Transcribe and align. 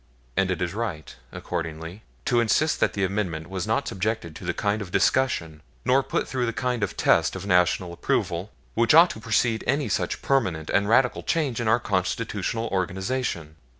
And 0.35 0.49
it 0.49 0.63
is 0.63 0.73
right, 0.73 1.15
accordingly, 1.31 2.01
to 2.25 2.39
insist 2.39 2.79
that 2.79 2.93
the 2.93 3.03
Amendment 3.03 3.51
was 3.51 3.67
not 3.67 3.87
subjected 3.87 4.35
to 4.35 4.43
the 4.45 4.51
kind 4.51 4.81
of 4.81 4.89
discussion, 4.89 5.61
nor 5.85 6.01
put 6.01 6.27
through 6.27 6.47
the 6.47 6.53
kind 6.53 6.81
of 6.81 6.97
test 6.97 7.35
of 7.35 7.45
national 7.45 7.93
approval, 7.93 8.49
which 8.73 8.95
ought 8.95 9.11
to 9.11 9.19
precede 9.19 9.63
any 9.67 9.89
such 9.89 10.23
permanent 10.23 10.71
and 10.71 10.89
radical 10.89 11.21
change 11.21 11.61
in 11.61 11.67
our 11.67 11.79
Constitutional 11.79 12.67
organization. 12.69 13.57